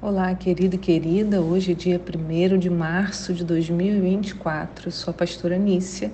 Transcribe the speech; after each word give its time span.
Olá, 0.00 0.32
querido 0.32 0.76
e 0.76 0.78
querida. 0.78 1.40
Hoje 1.40 1.72
é 1.72 1.74
dia 1.74 2.00
1 2.00 2.56
de 2.56 2.70
março 2.70 3.34
de 3.34 3.44
2024. 3.44 4.86
Eu 4.86 4.92
sou 4.92 5.10
a 5.10 5.12
pastora 5.12 5.58
Nícia 5.58 6.12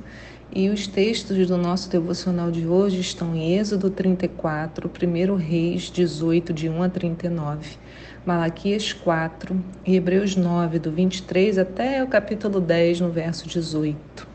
e 0.51 0.71
os 0.71 0.87
textos 0.87 1.47
do 1.47 1.59
nosso 1.59 1.91
devocional 1.91 2.51
de 2.51 2.67
hoje 2.67 3.01
estão 3.01 3.37
em 3.37 3.59
Êxodo 3.59 3.91
34, 3.91 4.91
1 4.91 5.35
Reis 5.35 5.91
18, 5.91 6.55
de 6.55 6.67
1 6.67 6.83
a 6.83 6.89
39, 6.89 7.77
Malaquias 8.25 8.95
4 8.95 9.63
e 9.85 9.97
Hebreus 9.97 10.35
9, 10.35 10.79
do 10.79 10.91
23 10.91 11.59
até 11.59 12.03
o 12.03 12.07
capítulo 12.07 12.63
10, 12.63 13.01
no 13.01 13.11
verso 13.11 13.47
18. 13.47 14.27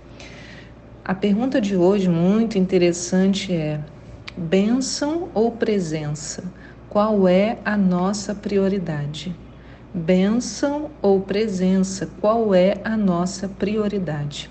A 1.04 1.16
pergunta 1.16 1.59
de 1.59 1.75
hoje, 1.75 2.07
muito 2.07 2.55
interessante, 2.59 3.52
é: 3.52 3.79
bênção 4.38 5.29
ou 5.34 5.50
presença? 5.50 6.43
Qual 6.89 7.27
é 7.27 7.59
a 7.63 7.77
nossa 7.77 8.33
prioridade? 8.33 9.35
Bênção 9.93 10.89
ou 11.03 11.21
presença? 11.21 12.09
Qual 12.20 12.55
é 12.55 12.77
a 12.84 12.97
nossa 12.97 13.47
prioridade? 13.47 14.49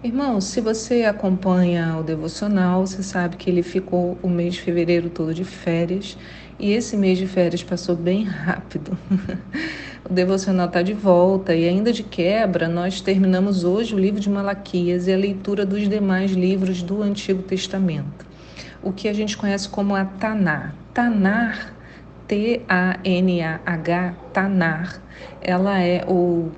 Irmãos, 0.00 0.44
se 0.44 0.60
você 0.60 1.02
acompanha 1.02 1.96
o 1.98 2.04
devocional, 2.04 2.86
você 2.86 3.02
sabe 3.02 3.36
que 3.36 3.50
ele 3.50 3.64
ficou 3.64 4.16
o 4.22 4.28
mês 4.28 4.54
de 4.54 4.60
fevereiro 4.60 5.10
todo 5.10 5.34
de 5.34 5.42
férias 5.42 6.16
e 6.56 6.70
esse 6.70 6.96
mês 6.96 7.18
de 7.18 7.26
férias 7.26 7.64
passou 7.64 7.96
bem 7.96 8.22
rápido. 8.22 8.96
o 10.08 10.12
devocional 10.12 10.68
está 10.68 10.82
de 10.82 10.94
volta 10.94 11.52
e, 11.52 11.68
ainda 11.68 11.92
de 11.92 12.04
quebra, 12.04 12.68
nós 12.68 13.00
terminamos 13.00 13.64
hoje 13.64 13.92
o 13.92 13.98
livro 13.98 14.20
de 14.20 14.30
Malaquias 14.30 15.08
e 15.08 15.12
a 15.12 15.16
leitura 15.16 15.66
dos 15.66 15.88
demais 15.88 16.30
livros 16.30 16.80
do 16.80 17.02
Antigo 17.02 17.42
Testamento 17.42 18.30
o 18.82 18.92
que 18.92 19.08
a 19.08 19.12
gente 19.12 19.36
conhece 19.36 19.68
como 19.68 19.94
a 19.94 20.04
Tanar. 20.04 20.74
Tanar, 20.92 21.74
T-A-N-A-H, 22.26 24.14
Tanar, 24.32 25.02
ela 25.40 25.80
é 25.80 26.04
o, 26.06 26.50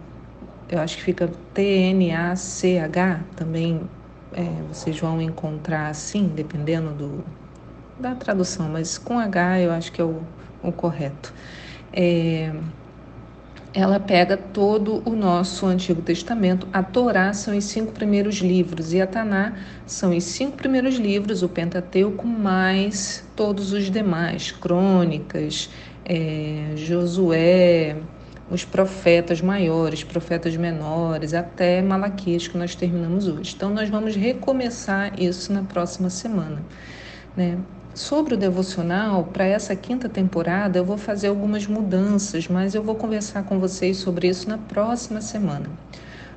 eu 0.68 0.80
acho 0.80 0.96
que 0.96 1.02
fica 1.02 1.30
T-N-A-C-H, 1.52 3.20
também 3.36 3.88
é, 4.32 4.42
vocês 4.68 4.98
vão 4.98 5.20
encontrar 5.20 5.88
assim, 5.88 6.28
dependendo 6.28 6.90
do, 6.92 7.24
da 7.98 8.14
tradução, 8.14 8.68
mas 8.68 8.98
com 8.98 9.18
H 9.18 9.60
eu 9.60 9.72
acho 9.72 9.92
que 9.92 10.00
é 10.00 10.04
o, 10.04 10.22
o 10.62 10.72
correto. 10.72 11.32
É, 11.92 12.52
ela 13.74 13.98
pega 13.98 14.36
todo 14.36 15.02
o 15.04 15.16
nosso 15.16 15.66
Antigo 15.66 16.00
Testamento. 16.00 16.68
A 16.72 16.80
Torá 16.80 17.32
são 17.32 17.56
os 17.58 17.64
cinco 17.64 17.90
primeiros 17.90 18.36
livros 18.36 18.92
e 18.92 19.02
a 19.02 19.06
Taná 19.06 19.54
são 19.84 20.16
os 20.16 20.22
cinco 20.22 20.56
primeiros 20.56 20.94
livros, 20.94 21.42
o 21.42 21.48
Pentateuco, 21.48 22.24
mais 22.24 23.24
todos 23.34 23.72
os 23.72 23.90
demais, 23.90 24.52
crônicas, 24.52 25.68
é, 26.04 26.74
Josué, 26.76 27.96
os 28.48 28.64
profetas 28.64 29.40
maiores, 29.40 30.04
profetas 30.04 30.56
menores, 30.56 31.34
até 31.34 31.82
Malaquias, 31.82 32.46
que 32.46 32.56
nós 32.56 32.76
terminamos 32.76 33.26
hoje. 33.26 33.54
Então, 33.56 33.70
nós 33.70 33.88
vamos 33.88 34.14
recomeçar 34.14 35.20
isso 35.20 35.52
na 35.52 35.64
próxima 35.64 36.10
semana. 36.10 36.62
Né? 37.36 37.58
Sobre 37.94 38.34
o 38.34 38.36
devocional, 38.36 39.22
para 39.32 39.44
essa 39.44 39.76
quinta 39.76 40.08
temporada, 40.08 40.76
eu 40.76 40.84
vou 40.84 40.98
fazer 40.98 41.28
algumas 41.28 41.64
mudanças, 41.68 42.48
mas 42.48 42.74
eu 42.74 42.82
vou 42.82 42.96
conversar 42.96 43.44
com 43.44 43.60
vocês 43.60 43.98
sobre 43.98 44.26
isso 44.26 44.48
na 44.48 44.58
próxima 44.58 45.20
semana. 45.20 45.70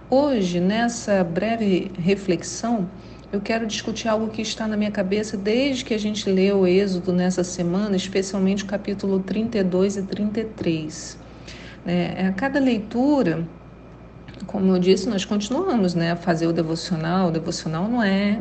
Hoje, 0.08 0.60
nessa 0.60 1.24
breve 1.24 1.92
reflexão, 1.98 2.88
eu 3.32 3.42
quero 3.42 3.66
discutir 3.66 4.08
algo 4.08 4.28
que 4.28 4.44
está 4.44 4.68
na 4.68 4.78
minha 4.78 4.92
cabeça 4.92 5.36
desde 5.36 5.84
que 5.84 5.96
a 5.96 5.98
gente 5.98 6.30
leu 6.30 6.60
o 6.60 6.68
Êxodo 6.68 7.12
nessa 7.12 7.44
semana, 7.44 7.96
especialmente 7.96 8.64
o 8.64 8.68
capítulo 8.68 9.20
32 9.20 9.98
e 9.98 10.04
33. 10.04 11.18
É, 11.88 12.28
a 12.28 12.34
cada 12.34 12.60
leitura, 12.60 13.48
como 14.46 14.76
eu 14.76 14.80
disse, 14.80 15.10
nós 15.10 15.26
continuamos 15.26 15.96
né, 15.96 16.12
a 16.12 16.16
fazer 16.16 16.46
o 16.46 16.54
devocional. 16.54 17.30
O 17.30 17.32
devocional 17.32 17.90
não 17.90 18.04
é 18.04 18.40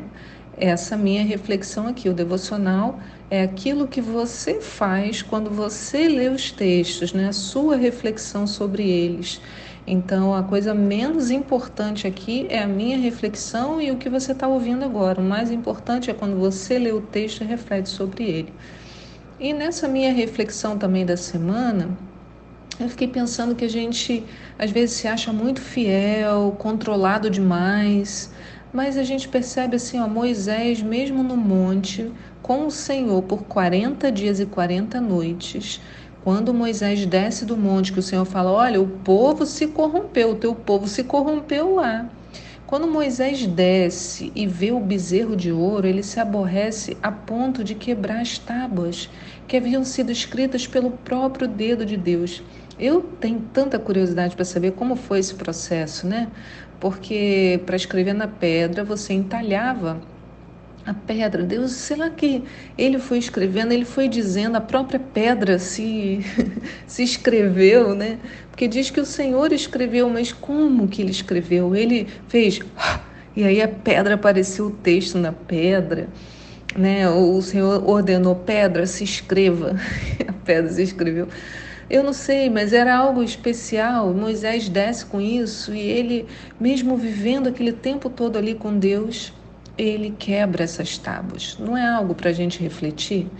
essa 0.56 0.96
minha 0.96 1.24
reflexão 1.24 1.86
aqui. 1.86 2.08
O 2.08 2.14
devocional 2.14 2.98
é 3.30 3.42
aquilo 3.42 3.86
que 3.86 4.00
você 4.00 4.60
faz 4.60 5.22
quando 5.22 5.50
você 5.50 6.08
lê 6.08 6.28
os 6.28 6.50
textos, 6.50 7.12
né? 7.12 7.28
a 7.28 7.32
sua 7.32 7.76
reflexão 7.76 8.46
sobre 8.46 8.88
eles. 8.88 9.40
Então, 9.86 10.34
a 10.34 10.42
coisa 10.42 10.74
menos 10.74 11.30
importante 11.30 12.06
aqui 12.08 12.46
é 12.50 12.60
a 12.60 12.66
minha 12.66 12.98
reflexão 12.98 13.80
e 13.80 13.92
o 13.92 13.96
que 13.96 14.08
você 14.08 14.32
está 14.32 14.48
ouvindo 14.48 14.84
agora. 14.84 15.20
O 15.20 15.24
mais 15.24 15.50
importante 15.50 16.10
é 16.10 16.14
quando 16.14 16.36
você 16.36 16.78
lê 16.78 16.90
o 16.90 17.00
texto 17.00 17.42
e 17.42 17.44
reflete 17.44 17.88
sobre 17.88 18.24
ele. 18.24 18.52
E 19.38 19.52
nessa 19.52 19.86
minha 19.86 20.12
reflexão 20.12 20.76
também 20.76 21.06
da 21.06 21.16
semana, 21.16 21.96
eu 22.80 22.88
fiquei 22.88 23.06
pensando 23.06 23.54
que 23.54 23.64
a 23.64 23.68
gente 23.68 24.24
às 24.58 24.70
vezes 24.70 24.96
se 24.96 25.06
acha 25.06 25.32
muito 25.32 25.60
fiel, 25.60 26.56
controlado 26.58 27.30
demais. 27.30 28.32
Mas 28.72 28.96
a 28.96 29.02
gente 29.02 29.28
percebe 29.28 29.76
assim, 29.76 29.98
ó, 29.98 30.08
Moisés, 30.08 30.82
mesmo 30.82 31.22
no 31.22 31.36
monte, 31.36 32.12
com 32.42 32.66
o 32.66 32.70
Senhor 32.70 33.22
por 33.22 33.44
40 33.44 34.10
dias 34.12 34.40
e 34.40 34.46
40 34.46 35.00
noites, 35.00 35.80
quando 36.22 36.52
Moisés 36.52 37.06
desce 37.06 37.44
do 37.44 37.56
monte, 37.56 37.92
que 37.92 38.00
o 38.00 38.02
Senhor 38.02 38.24
fala: 38.24 38.50
Olha, 38.50 38.80
o 38.80 38.88
povo 38.88 39.46
se 39.46 39.68
corrompeu, 39.68 40.32
o 40.32 40.34
teu 40.34 40.54
povo 40.54 40.88
se 40.88 41.04
corrompeu 41.04 41.76
lá. 41.76 42.10
Quando 42.66 42.88
Moisés 42.88 43.46
desce 43.46 44.32
e 44.34 44.44
vê 44.44 44.72
o 44.72 44.80
bezerro 44.80 45.36
de 45.36 45.52
ouro, 45.52 45.86
ele 45.86 46.02
se 46.02 46.18
aborrece 46.18 46.96
a 47.00 47.12
ponto 47.12 47.62
de 47.62 47.76
quebrar 47.76 48.20
as 48.20 48.38
tábuas 48.38 49.08
que 49.46 49.56
haviam 49.56 49.84
sido 49.84 50.10
escritas 50.10 50.66
pelo 50.66 50.90
próprio 50.90 51.46
dedo 51.46 51.86
de 51.86 51.96
Deus. 51.96 52.42
Eu 52.76 53.00
tenho 53.00 53.40
tanta 53.52 53.78
curiosidade 53.78 54.34
para 54.34 54.44
saber 54.44 54.72
como 54.72 54.96
foi 54.96 55.20
esse 55.20 55.36
processo, 55.36 56.08
né? 56.08 56.26
Porque 56.80 57.60
para 57.64 57.76
escrever 57.76 58.14
na 58.14 58.28
pedra 58.28 58.84
você 58.84 59.12
entalhava 59.12 60.00
a 60.86 60.94
pedra. 60.94 61.42
Deus, 61.42 61.72
sei 61.72 61.96
lá 61.96 62.08
que 62.10 62.44
ele 62.78 62.98
foi 62.98 63.18
escrevendo, 63.18 63.72
ele 63.72 63.84
foi 63.84 64.08
dizendo, 64.08 64.56
a 64.56 64.60
própria 64.60 65.00
pedra 65.00 65.58
se, 65.58 66.20
se 66.86 67.02
escreveu, 67.02 67.94
né? 67.94 68.18
Porque 68.50 68.68
diz 68.68 68.88
que 68.88 69.00
o 69.00 69.04
Senhor 69.04 69.52
escreveu, 69.52 70.08
mas 70.08 70.32
como 70.32 70.86
que 70.86 71.02
ele 71.02 71.10
escreveu? 71.10 71.74
Ele 71.74 72.06
fez, 72.28 72.60
e 73.34 73.42
aí 73.42 73.60
a 73.60 73.68
pedra 73.68 74.14
apareceu 74.14 74.66
o 74.66 74.70
texto 74.70 75.18
na 75.18 75.32
pedra, 75.32 76.08
né? 76.76 77.08
O 77.10 77.42
Senhor 77.42 77.86
ordenou, 77.88 78.36
pedra, 78.36 78.86
se 78.86 79.02
escreva, 79.02 79.76
a 80.26 80.32
pedra 80.32 80.70
se 80.72 80.82
escreveu. 80.82 81.26
Eu 81.88 82.02
não 82.02 82.12
sei, 82.12 82.50
mas 82.50 82.72
era 82.72 82.96
algo 82.96 83.22
especial. 83.22 84.12
Moisés 84.12 84.68
desce 84.68 85.06
com 85.06 85.20
isso 85.20 85.72
e 85.72 85.80
ele, 85.80 86.26
mesmo 86.58 86.96
vivendo 86.96 87.48
aquele 87.48 87.72
tempo 87.72 88.10
todo 88.10 88.36
ali 88.36 88.54
com 88.54 88.76
Deus, 88.76 89.32
ele 89.78 90.10
quebra 90.18 90.64
essas 90.64 90.98
tábuas. 90.98 91.56
Não 91.60 91.76
é 91.76 91.86
algo 91.86 92.12
para 92.14 92.30
a 92.30 92.32
gente 92.32 92.60
refletir? 92.60 93.30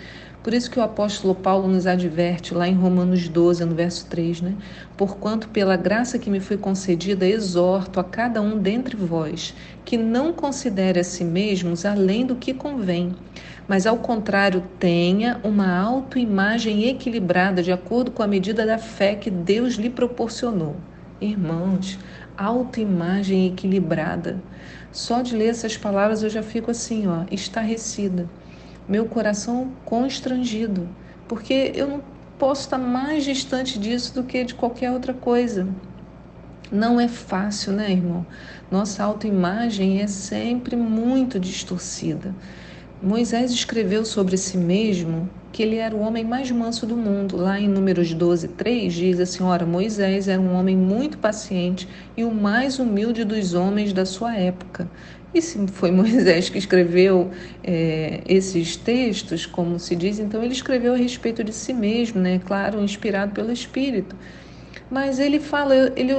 Por 0.44 0.54
isso 0.54 0.70
que 0.70 0.78
o 0.78 0.82
apóstolo 0.82 1.34
Paulo 1.34 1.66
nos 1.66 1.88
adverte 1.88 2.54
lá 2.54 2.68
em 2.68 2.74
Romanos 2.74 3.28
12, 3.28 3.64
no 3.64 3.74
verso 3.74 4.06
3, 4.06 4.42
né? 4.42 4.54
Porquanto 4.96 5.48
pela 5.48 5.76
graça 5.76 6.20
que 6.20 6.30
me 6.30 6.38
foi 6.38 6.56
concedida, 6.56 7.26
exorto 7.26 7.98
a 7.98 8.04
cada 8.04 8.40
um 8.40 8.56
dentre 8.56 8.94
vós 8.94 9.56
que 9.84 9.96
não 9.96 10.32
considere 10.32 11.00
a 11.00 11.04
si 11.04 11.24
mesmos 11.24 11.84
além 11.84 12.24
do 12.24 12.36
que 12.36 12.54
convém, 12.54 13.16
mas 13.68 13.86
ao 13.86 13.98
contrário 13.98 14.62
tenha 14.78 15.40
uma 15.42 15.78
autoimagem 15.78 16.88
equilibrada 16.88 17.62
de 17.62 17.72
acordo 17.72 18.10
com 18.10 18.22
a 18.22 18.26
medida 18.26 18.64
da 18.64 18.78
fé 18.78 19.14
que 19.14 19.30
Deus 19.30 19.74
lhe 19.74 19.90
proporcionou. 19.90 20.76
Irmãos, 21.20 21.98
autoimagem 22.36 23.46
equilibrada. 23.46 24.42
Só 24.92 25.22
de 25.22 25.36
ler 25.36 25.48
essas 25.48 25.76
palavras 25.76 26.22
eu 26.22 26.30
já 26.30 26.42
fico 26.42 26.70
assim, 26.70 27.06
ó, 27.06 27.24
estarrecida 27.30 28.28
meu 28.88 29.06
coração 29.06 29.72
constrangido, 29.84 30.88
porque 31.26 31.72
eu 31.74 31.88
não 31.88 32.02
posso 32.38 32.62
estar 32.62 32.78
mais 32.78 33.24
distante 33.24 33.78
disso 33.78 34.14
do 34.14 34.22
que 34.22 34.44
de 34.44 34.54
qualquer 34.54 34.92
outra 34.92 35.12
coisa. 35.12 35.66
Não 36.70 37.00
é 37.00 37.08
fácil, 37.08 37.72
né, 37.72 37.90
irmão? 37.90 38.26
Nossa 38.70 39.02
autoimagem 39.02 40.00
é 40.02 40.06
sempre 40.06 40.76
muito 40.76 41.38
distorcida. 41.38 42.34
Moisés 43.06 43.52
escreveu 43.52 44.04
sobre 44.04 44.36
si 44.36 44.58
mesmo 44.58 45.30
que 45.52 45.62
ele 45.62 45.76
era 45.76 45.94
o 45.94 46.00
homem 46.00 46.24
mais 46.24 46.50
manso 46.50 46.84
do 46.84 46.96
mundo. 46.96 47.36
Lá 47.36 47.60
em 47.60 47.68
Números 47.68 48.12
12, 48.12 48.48
3, 48.48 48.92
diz 48.92 49.20
assim: 49.20 49.44
Ora, 49.44 49.64
Moisés 49.64 50.26
era 50.26 50.40
um 50.40 50.52
homem 50.52 50.76
muito 50.76 51.16
paciente 51.16 51.88
e 52.16 52.24
o 52.24 52.34
mais 52.34 52.80
humilde 52.80 53.22
dos 53.22 53.54
homens 53.54 53.92
da 53.92 54.04
sua 54.04 54.34
época. 54.34 54.90
E 55.32 55.40
se 55.40 55.68
foi 55.68 55.92
Moisés 55.94 56.48
que 56.48 56.58
escreveu 56.58 57.30
é, 57.62 58.22
esses 58.26 58.74
textos, 58.74 59.46
como 59.46 59.78
se 59.78 59.94
diz, 59.94 60.18
então 60.18 60.42
ele 60.42 60.52
escreveu 60.52 60.94
a 60.94 60.96
respeito 60.96 61.44
de 61.44 61.52
si 61.52 61.72
mesmo, 61.72 62.20
né? 62.20 62.40
Claro, 62.44 62.82
inspirado 62.82 63.32
pelo 63.32 63.52
Espírito. 63.52 64.16
Mas 64.90 65.20
ele 65.20 65.38
fala, 65.38 65.92
ele 65.94 66.12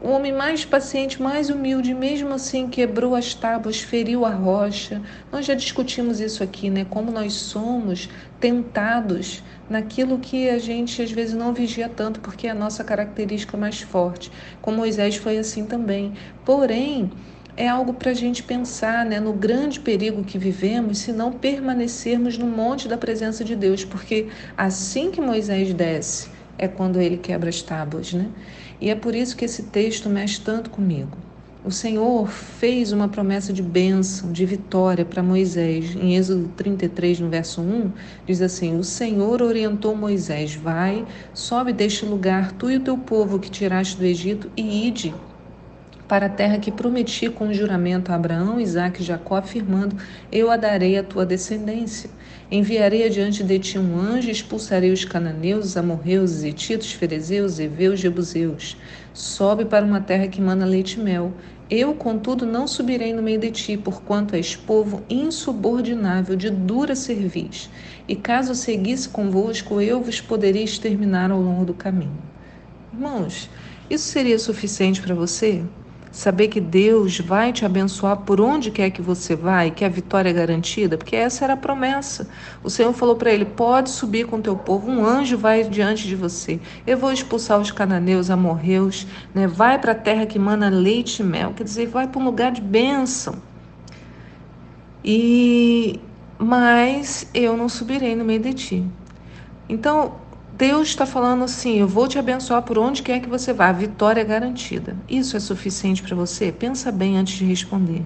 o 0.00 0.08
homem 0.08 0.32
mais 0.32 0.64
paciente, 0.64 1.22
mais 1.22 1.50
humilde, 1.50 1.94
mesmo 1.94 2.32
assim 2.34 2.68
quebrou 2.68 3.14
as 3.14 3.34
tábuas, 3.34 3.80
feriu 3.80 4.24
a 4.24 4.30
rocha. 4.30 5.00
Nós 5.30 5.46
já 5.46 5.54
discutimos 5.54 6.20
isso 6.20 6.42
aqui, 6.42 6.68
né? 6.68 6.84
Como 6.88 7.10
nós 7.10 7.34
somos 7.34 8.08
tentados 8.40 9.42
naquilo 9.68 10.18
que 10.18 10.48
a 10.48 10.58
gente 10.58 11.00
às 11.00 11.12
vezes 11.12 11.34
não 11.34 11.54
vigia 11.54 11.88
tanto, 11.88 12.20
porque 12.20 12.46
é 12.46 12.50
a 12.50 12.54
nossa 12.54 12.82
característica 12.82 13.56
mais 13.56 13.80
forte. 13.80 14.30
Com 14.60 14.72
Moisés 14.72 15.16
foi 15.16 15.38
assim 15.38 15.64
também. 15.64 16.14
Porém, 16.44 17.10
é 17.56 17.68
algo 17.68 17.94
para 17.94 18.10
a 18.10 18.14
gente 18.14 18.42
pensar 18.42 19.04
né, 19.04 19.20
no 19.20 19.32
grande 19.32 19.80
perigo 19.80 20.24
que 20.24 20.38
vivemos 20.38 20.98
se 20.98 21.12
não 21.12 21.32
permanecermos 21.32 22.36
no 22.38 22.46
monte 22.46 22.88
da 22.88 22.96
presença 22.96 23.44
de 23.44 23.54
Deus, 23.54 23.84
porque 23.84 24.28
assim 24.56 25.10
que 25.10 25.20
Moisés 25.20 25.72
desce 25.74 26.39
é 26.58 26.68
quando 26.68 27.00
ele 27.00 27.16
quebra 27.16 27.48
as 27.48 27.62
tábuas, 27.62 28.12
né? 28.12 28.28
E 28.80 28.90
é 28.90 28.94
por 28.94 29.14
isso 29.14 29.36
que 29.36 29.44
esse 29.44 29.64
texto 29.64 30.08
mexe 30.08 30.40
tanto 30.40 30.70
comigo. 30.70 31.16
O 31.62 31.70
Senhor 31.70 32.26
fez 32.26 32.90
uma 32.90 33.06
promessa 33.06 33.52
de 33.52 33.62
bênção, 33.62 34.32
de 34.32 34.46
vitória 34.46 35.04
para 35.04 35.22
Moisés. 35.22 35.94
Em 35.94 36.16
Êxodo 36.16 36.48
33, 36.56 37.20
no 37.20 37.28
verso 37.28 37.60
1, 37.60 37.92
diz 38.26 38.40
assim: 38.40 38.78
O 38.78 38.84
Senhor 38.84 39.42
orientou 39.42 39.94
Moisés: 39.94 40.54
Vai, 40.54 41.04
sobe 41.34 41.74
deste 41.74 42.06
lugar, 42.06 42.52
tu 42.52 42.70
e 42.70 42.76
o 42.76 42.80
teu 42.80 42.96
povo 42.96 43.38
que 43.38 43.50
tiraste 43.50 43.98
do 43.98 44.04
Egito, 44.06 44.50
e 44.56 44.88
ide 44.88 45.14
para 46.08 46.26
a 46.26 46.30
terra 46.30 46.58
que 46.58 46.72
prometi 46.72 47.28
com 47.28 47.52
juramento 47.52 48.10
a 48.10 48.14
Abraão, 48.14 48.58
Isaque 48.58 49.02
e 49.02 49.04
Jacó, 49.04 49.36
afirmando: 49.36 49.96
Eu 50.32 50.50
a 50.50 50.56
darei 50.56 50.96
à 50.96 51.04
tua 51.04 51.26
descendência. 51.26 52.08
Enviarei 52.52 53.04
adiante 53.06 53.44
de 53.44 53.60
ti 53.60 53.78
um 53.78 53.96
anjo, 53.96 54.28
expulsarei 54.28 54.90
os 54.90 55.04
cananeus, 55.04 55.66
os 55.66 55.76
amorreus, 55.76 56.32
os 56.32 56.42
etitos, 56.42 56.90
ferezeus, 56.90 57.60
heveus, 57.60 58.00
jebuseus. 58.00 58.76
Sobe 59.14 59.64
para 59.64 59.84
uma 59.84 60.00
terra 60.00 60.26
que 60.26 60.40
mana 60.40 60.66
leite 60.66 60.98
e 60.98 61.00
mel. 61.00 61.32
Eu, 61.70 61.94
contudo, 61.94 62.44
não 62.44 62.66
subirei 62.66 63.12
no 63.12 63.22
meio 63.22 63.38
de 63.38 63.52
ti, 63.52 63.76
porquanto 63.76 64.34
és 64.34 64.56
povo 64.56 65.04
insubordinável, 65.08 66.34
de 66.34 66.50
dura 66.50 66.96
cerviz. 66.96 67.70
E 68.08 68.16
caso 68.16 68.52
seguisse 68.56 69.08
convosco, 69.08 69.80
eu 69.80 70.02
vos 70.02 70.20
poderia 70.20 70.64
exterminar 70.64 71.30
ao 71.30 71.40
longo 71.40 71.64
do 71.64 71.72
caminho. 71.72 72.18
Irmãos, 72.92 73.48
isso 73.88 74.08
seria 74.08 74.40
suficiente 74.40 75.00
para 75.00 75.14
você? 75.14 75.62
Saber 76.10 76.48
que 76.48 76.60
Deus 76.60 77.18
vai 77.20 77.52
te 77.52 77.64
abençoar 77.64 78.18
por 78.18 78.40
onde 78.40 78.70
quer 78.70 78.90
que 78.90 79.00
você 79.00 79.36
vá 79.36 79.66
e 79.66 79.70
que 79.70 79.84
a 79.84 79.88
vitória 79.88 80.30
é 80.30 80.32
garantida, 80.32 80.98
porque 80.98 81.14
essa 81.14 81.44
era 81.44 81.54
a 81.54 81.56
promessa. 81.56 82.28
O 82.62 82.70
Senhor 82.70 82.92
falou 82.92 83.16
para 83.16 83.32
ele: 83.32 83.44
pode 83.44 83.90
subir 83.90 84.26
com 84.26 84.40
teu 84.40 84.56
povo, 84.56 84.90
um 84.90 85.04
anjo 85.04 85.38
vai 85.38 85.62
diante 85.64 86.06
de 86.06 86.16
você. 86.16 86.60
Eu 86.86 86.98
vou 86.98 87.12
expulsar 87.12 87.60
os 87.60 87.70
cananeus, 87.70 88.30
amorreus, 88.30 89.06
né? 89.34 89.46
vai 89.46 89.78
para 89.78 89.92
a 89.92 89.94
terra 89.94 90.26
que 90.26 90.38
mana 90.38 90.68
leite 90.68 91.20
e 91.20 91.24
mel, 91.24 91.52
quer 91.54 91.64
dizer, 91.64 91.86
vai 91.86 92.06
para 92.06 92.20
um 92.20 92.24
lugar 92.24 92.52
de 92.52 92.60
bênção. 92.60 93.34
E 95.04 96.00
mas 96.38 97.28
eu 97.34 97.54
não 97.54 97.68
subirei 97.68 98.16
no 98.16 98.24
meio 98.24 98.40
de 98.40 98.54
ti. 98.54 98.84
Então, 99.68 100.14
Deus 100.60 100.88
está 100.88 101.06
falando 101.06 101.44
assim: 101.44 101.78
eu 101.78 101.88
vou 101.88 102.06
te 102.06 102.18
abençoar 102.18 102.60
por 102.60 102.76
onde 102.76 103.02
quer 103.02 103.18
que 103.20 103.28
você 103.30 103.50
vá, 103.50 103.68
a 103.68 103.72
vitória 103.72 104.20
é 104.20 104.24
garantida. 104.24 104.94
Isso 105.08 105.34
é 105.34 105.40
suficiente 105.40 106.02
para 106.02 106.14
você? 106.14 106.52
Pensa 106.52 106.92
bem 106.92 107.16
antes 107.16 107.38
de 107.38 107.46
responder. 107.46 108.04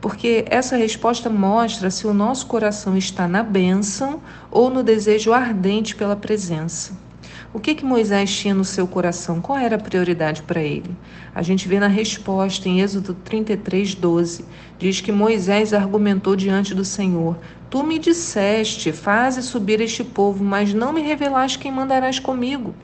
Porque 0.00 0.44
essa 0.48 0.76
resposta 0.76 1.30
mostra 1.30 1.92
se 1.92 2.04
o 2.04 2.12
nosso 2.12 2.48
coração 2.48 2.96
está 2.96 3.28
na 3.28 3.44
bênção 3.44 4.20
ou 4.50 4.68
no 4.70 4.82
desejo 4.82 5.32
ardente 5.32 5.94
pela 5.94 6.16
presença. 6.16 7.03
O 7.54 7.60
que, 7.60 7.72
que 7.76 7.84
Moisés 7.84 8.36
tinha 8.36 8.52
no 8.52 8.64
seu 8.64 8.84
coração? 8.84 9.40
Qual 9.40 9.56
era 9.56 9.76
a 9.76 9.78
prioridade 9.78 10.42
para 10.42 10.60
ele? 10.60 10.90
A 11.32 11.40
gente 11.40 11.68
vê 11.68 11.78
na 11.78 11.86
resposta 11.86 12.68
em 12.68 12.80
Êxodo 12.80 13.14
33, 13.14 13.94
12. 13.94 14.44
Diz 14.76 15.00
que 15.00 15.12
Moisés 15.12 15.72
argumentou 15.72 16.34
diante 16.34 16.74
do 16.74 16.84
Senhor: 16.84 17.38
Tu 17.70 17.84
me 17.84 18.00
disseste, 18.00 18.90
faze 18.90 19.40
subir 19.40 19.80
este 19.80 20.02
povo, 20.02 20.42
mas 20.42 20.74
não 20.74 20.92
me 20.92 21.00
revelaste 21.00 21.60
quem 21.60 21.70
mandarás 21.70 22.18
comigo. 22.18 22.74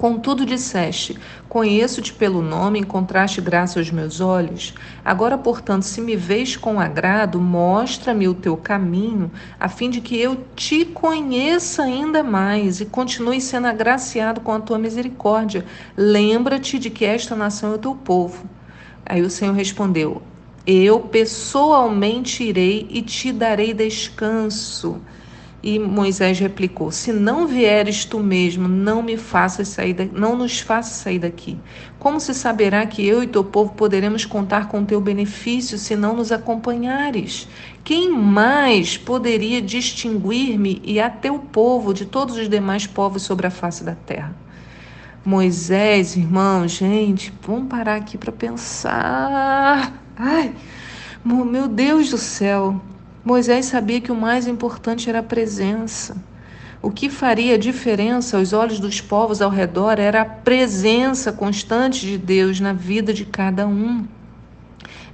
Contudo 0.00 0.46
disseste: 0.46 1.18
Conheço-te 1.46 2.14
pelo 2.14 2.40
nome, 2.40 2.78
encontraste 2.78 3.38
graça 3.38 3.78
aos 3.78 3.90
meus 3.90 4.18
olhos. 4.18 4.72
Agora, 5.04 5.36
portanto, 5.36 5.82
se 5.82 6.00
me 6.00 6.16
vês 6.16 6.56
com 6.56 6.80
agrado, 6.80 7.38
mostra-me 7.38 8.26
o 8.26 8.32
teu 8.32 8.56
caminho, 8.56 9.30
a 9.60 9.68
fim 9.68 9.90
de 9.90 10.00
que 10.00 10.18
eu 10.18 10.42
te 10.56 10.86
conheça 10.86 11.82
ainda 11.82 12.22
mais 12.22 12.80
e 12.80 12.86
continue 12.86 13.42
sendo 13.42 13.66
agraciado 13.66 14.40
com 14.40 14.52
a 14.52 14.60
tua 14.60 14.78
misericórdia. 14.78 15.66
Lembra-te 15.94 16.78
de 16.78 16.88
que 16.88 17.04
esta 17.04 17.36
nação 17.36 17.72
é 17.72 17.74
o 17.74 17.78
teu 17.78 17.94
povo. 17.94 18.48
Aí 19.04 19.20
o 19.20 19.28
Senhor 19.28 19.52
respondeu: 19.52 20.22
eu 20.66 21.00
pessoalmente 21.00 22.42
irei 22.42 22.86
e 22.88 23.02
te 23.02 23.32
darei 23.32 23.74
descanso. 23.74 25.02
E 25.62 25.78
Moisés 25.78 26.38
replicou: 26.38 26.90
Se 26.90 27.12
não 27.12 27.46
vieres 27.46 28.04
tu 28.04 28.18
mesmo, 28.18 28.66
não 28.66 29.02
me 29.02 29.16
faças 29.16 29.68
sair 29.68 29.92
da... 29.92 30.06
não 30.06 30.34
nos 30.34 30.60
faças 30.60 30.94
sair 30.94 31.18
daqui. 31.18 31.58
Como 31.98 32.18
se 32.18 32.32
saberá 32.32 32.86
que 32.86 33.06
eu 33.06 33.22
e 33.22 33.26
teu 33.26 33.44
povo 33.44 33.74
poderemos 33.74 34.24
contar 34.24 34.68
com 34.68 34.84
teu 34.84 35.00
benefício 35.00 35.76
se 35.76 35.94
não 35.94 36.16
nos 36.16 36.32
acompanhares? 36.32 37.46
Quem 37.84 38.10
mais 38.10 38.96
poderia 38.96 39.60
distinguir-me 39.60 40.80
e 40.82 40.98
a 40.98 41.10
teu 41.10 41.38
povo 41.38 41.92
de 41.92 42.06
todos 42.06 42.36
os 42.36 42.48
demais 42.48 42.86
povos 42.86 43.22
sobre 43.22 43.46
a 43.46 43.50
face 43.50 43.84
da 43.84 43.94
terra? 43.94 44.34
Moisés, 45.22 46.16
irmão, 46.16 46.66
gente, 46.66 47.30
vamos 47.46 47.68
parar 47.68 47.96
aqui 47.96 48.16
para 48.16 48.32
pensar. 48.32 49.92
Ai, 50.16 50.54
meu 51.22 51.68
Deus 51.68 52.08
do 52.08 52.16
céu! 52.16 52.80
Moisés 53.30 53.66
sabia 53.66 54.00
que 54.00 54.10
o 54.10 54.16
mais 54.16 54.48
importante 54.48 55.08
era 55.08 55.20
a 55.20 55.22
presença. 55.22 56.16
O 56.82 56.90
que 56.90 57.08
faria 57.08 57.56
diferença 57.56 58.36
aos 58.36 58.52
olhos 58.52 58.80
dos 58.80 59.00
povos 59.00 59.40
ao 59.40 59.48
redor 59.48 60.00
era 60.00 60.22
a 60.22 60.24
presença 60.24 61.30
constante 61.30 62.04
de 62.04 62.18
Deus 62.18 62.58
na 62.58 62.72
vida 62.72 63.14
de 63.14 63.24
cada 63.24 63.68
um. 63.68 64.04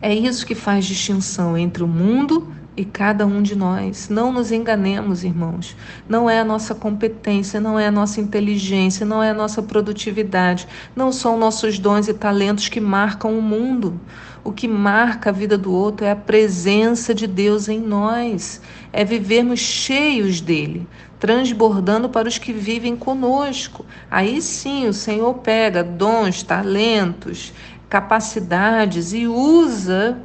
É 0.01 0.15
isso 0.15 0.47
que 0.47 0.55
faz 0.55 0.87
distinção 0.87 1.59
entre 1.59 1.83
o 1.83 1.87
mundo 1.87 2.51
e 2.77 2.85
cada 2.85 3.27
um 3.27 3.43
de 3.43 3.57
nós. 3.57 4.09
Não 4.09 4.31
nos 4.31 4.53
enganemos, 4.53 5.25
irmãos. 5.25 5.75
Não 6.09 6.29
é 6.29 6.41
a 6.41 6.45
nossa 6.45 6.75
competência, 6.75 7.61
não 7.61 7.79
é 7.79 7.87
a 7.87 7.91
nossa 7.91 8.21
inteligência, 8.21 9.07
não 9.07 9.23
é 9.23 9.31
a 9.31 9.35
nossa 9.35 9.63
produtividade, 9.63 10.69
não 10.95 11.11
são 11.11 11.39
nossos 11.39 11.79
dons 11.79 12.07
e 12.09 12.15
talentos 12.15 12.69
que 12.69 12.81
marcam 12.81 13.39
o 13.39 13.43
mundo. 13.43 13.99
O 14.45 14.53
que 14.53 14.69
marca 14.69 15.31
a 15.31 15.33
vida 15.33 15.59
do 15.59 15.73
outro 15.73 16.07
é 16.07 16.11
a 16.13 16.17
presença 16.17 17.13
de 17.13 17.27
Deus 17.27 17.69
em 17.69 17.81
nós, 17.81 18.61
é 18.93 19.05
vivermos 19.05 19.59
cheios 19.59 20.41
dele, 20.41 20.87
transbordando 21.19 22.09
para 22.09 22.29
os 22.29 22.39
que 22.39 22.53
vivem 22.53 22.95
conosco. 22.95 23.85
Aí 24.09 24.41
sim 24.41 24.87
o 24.87 24.93
Senhor 24.93 25.35
pega 25.35 25.83
dons, 25.83 26.45
talentos, 26.45 27.53
capacidades 27.89 29.13
e 29.13 29.27
usa 29.27 30.23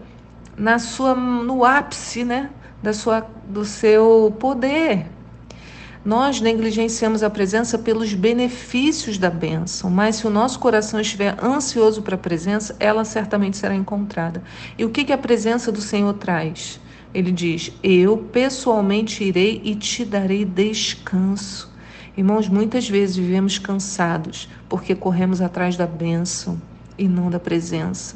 na 0.57 0.79
sua 0.79 1.15
no 1.15 1.63
ápice, 1.63 2.23
né, 2.23 2.49
da 2.81 2.93
sua 2.93 3.25
do 3.47 3.65
seu 3.65 4.35
poder. 4.39 5.05
Nós 6.03 6.41
negligenciamos 6.41 7.21
a 7.21 7.29
presença 7.29 7.77
pelos 7.77 8.15
benefícios 8.15 9.19
da 9.19 9.29
bênção, 9.29 9.87
mas 9.87 10.15
se 10.15 10.25
o 10.25 10.31
nosso 10.31 10.59
coração 10.59 10.99
estiver 10.99 11.37
ansioso 11.43 12.01
para 12.01 12.15
a 12.15 12.17
presença, 12.17 12.75
ela 12.79 13.05
certamente 13.05 13.55
será 13.55 13.75
encontrada. 13.75 14.41
E 14.79 14.83
o 14.83 14.89
que, 14.89 15.05
que 15.05 15.13
a 15.13 15.17
presença 15.17 15.71
do 15.71 15.79
Senhor 15.79 16.13
traz? 16.13 16.79
Ele 17.13 17.31
diz: 17.31 17.71
Eu 17.83 18.17
pessoalmente 18.17 19.23
irei 19.23 19.61
e 19.63 19.75
te 19.75 20.03
darei 20.03 20.43
descanso. 20.43 21.71
Irmãos, 22.17 22.49
muitas 22.49 22.89
vezes 22.89 23.15
vivemos 23.15 23.59
cansados 23.59 24.49
porque 24.67 24.95
corremos 24.95 25.39
atrás 25.39 25.77
da 25.77 25.85
bênção 25.85 26.59
e 26.97 27.07
não 27.07 27.29
da 27.29 27.39
presença. 27.39 28.15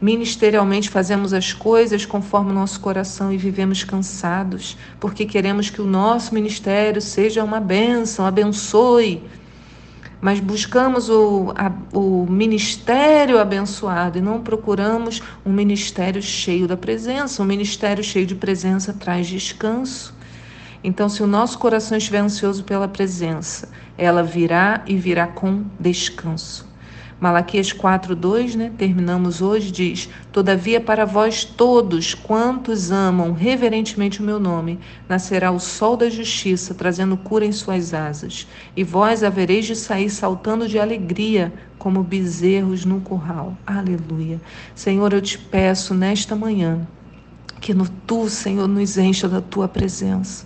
Ministerialmente 0.00 0.90
fazemos 0.90 1.32
as 1.32 1.52
coisas 1.52 2.04
conforme 2.04 2.50
o 2.50 2.54
nosso 2.54 2.80
coração 2.80 3.32
e 3.32 3.36
vivemos 3.36 3.82
cansados, 3.82 4.76
porque 5.00 5.24
queremos 5.24 5.70
que 5.70 5.80
o 5.80 5.86
nosso 5.86 6.34
ministério 6.34 7.00
seja 7.00 7.42
uma 7.42 7.60
bênção, 7.60 8.26
abençoe. 8.26 9.22
Mas 10.20 10.40
buscamos 10.40 11.08
o, 11.08 11.52
a, 11.54 11.70
o 11.96 12.26
ministério 12.28 13.38
abençoado 13.38 14.18
e 14.18 14.20
não 14.22 14.40
procuramos 14.40 15.22
um 15.44 15.52
ministério 15.52 16.22
cheio 16.22 16.66
da 16.66 16.76
presença. 16.76 17.42
Um 17.42 17.46
ministério 17.46 18.02
cheio 18.02 18.26
de 18.26 18.34
presença 18.34 18.92
traz 18.92 19.26
descanso. 19.26 20.14
Então, 20.82 21.08
se 21.08 21.22
o 21.22 21.26
nosso 21.26 21.58
coração 21.58 21.98
estiver 21.98 22.20
ansioso 22.20 22.64
pela 22.64 22.88
presença, 22.88 23.68
ela 23.98 24.22
virá 24.22 24.82
e 24.86 24.96
virá 24.96 25.26
com 25.26 25.64
descanso. 25.78 26.66
Malaquias 27.18 27.72
4:2, 27.72 28.54
né? 28.54 28.70
Terminamos 28.76 29.40
hoje 29.40 29.72
diz: 29.72 30.08
Todavia 30.30 30.80
para 30.80 31.06
vós 31.06 31.44
todos 31.44 32.12
quantos 32.12 32.90
amam 32.90 33.32
reverentemente 33.32 34.20
o 34.20 34.22
meu 34.22 34.38
nome, 34.38 34.78
nascerá 35.08 35.50
o 35.50 35.58
sol 35.58 35.96
da 35.96 36.10
justiça, 36.10 36.74
trazendo 36.74 37.16
cura 37.16 37.46
em 37.46 37.52
suas 37.52 37.94
asas, 37.94 38.46
e 38.76 38.84
vós 38.84 39.24
havereis 39.24 39.64
de 39.64 39.74
sair 39.74 40.10
saltando 40.10 40.68
de 40.68 40.78
alegria, 40.78 41.52
como 41.78 42.02
bezerros 42.02 42.84
no 42.84 43.00
curral. 43.00 43.56
Aleluia. 43.66 44.38
Senhor, 44.74 45.12
eu 45.14 45.22
te 45.22 45.38
peço 45.38 45.94
nesta 45.94 46.36
manhã 46.36 46.86
que 47.60 47.72
no 47.72 47.88
tu, 47.88 48.28
Senhor, 48.28 48.68
nos 48.68 48.98
encha 48.98 49.26
da 49.26 49.40
tua 49.40 49.66
presença. 49.66 50.44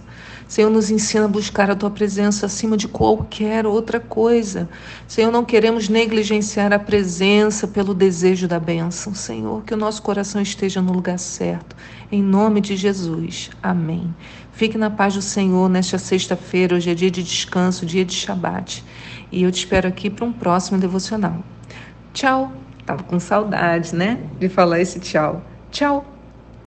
Senhor, 0.51 0.69
nos 0.69 0.91
ensina 0.91 1.27
a 1.27 1.29
buscar 1.29 1.71
a 1.71 1.77
tua 1.77 1.91
presença 1.91 2.47
acima 2.47 2.77
de 2.77 2.89
qualquer 2.89 3.65
outra 3.65 4.01
coisa. 4.01 4.69
Senhor, 5.07 5.31
não 5.31 5.45
queremos 5.45 5.89
negligenciar 5.89 6.73
a 6.73 6.79
presença 6.79 7.69
pelo 7.69 7.95
desejo 7.95 8.49
da 8.49 8.59
bênção. 8.59 9.15
Senhor, 9.15 9.63
que 9.63 9.73
o 9.73 9.77
nosso 9.77 10.03
coração 10.03 10.43
esteja 10.43 10.83
no 10.83 10.93
lugar 10.93 11.21
certo. 11.21 11.77
Em 12.11 12.21
nome 12.21 12.61
de 12.61 12.77
Jesus. 12.77 13.49
Amém. 13.63 14.13
Fique 14.51 14.77
na 14.77 14.91
paz 14.91 15.15
do 15.15 15.23
Senhor 15.23 15.69
nesta 15.71 15.99
sexta-feira. 15.99 16.75
Hoje 16.75 16.91
é 16.91 16.95
dia 16.95 17.13
de 17.13 17.23
descanso, 17.23 17.87
dia 17.87 18.05
de 18.05 18.15
Shabat. 18.15 18.85
E 19.31 19.45
eu 19.45 19.53
te 19.53 19.59
espero 19.59 19.87
aqui 19.87 20.11
para 20.11 20.25
um 20.25 20.33
próximo 20.33 20.81
devocional. 20.81 21.45
Tchau. 22.13 22.53
Tava 22.85 23.05
com 23.05 23.21
saudade, 23.21 23.95
né? 23.95 24.19
De 24.41 24.49
falar 24.49 24.81
esse 24.81 24.99
tchau. 24.99 25.45
Tchau. 25.71 26.10